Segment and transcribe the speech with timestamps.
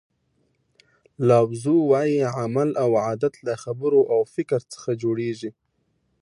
[1.27, 5.51] لاو زو وایي عمل او عادت له خبرو او فکر څخه جوړیږي.